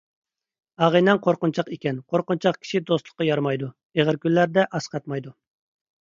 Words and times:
ئاغىنەڭ 0.83 1.17
قورقۇنچاق 1.25 1.67
ئىكەن، 1.75 1.99
قورقۇنچاق 2.15 2.57
كىشى 2.63 2.81
دوستلۇققا 2.91 3.27
يارىمايدۇ، 3.27 3.69
ئېغىر 3.99 4.19
كۈنلەردە 4.23 4.65
ئەسقاتمايدۇ. 4.79 5.35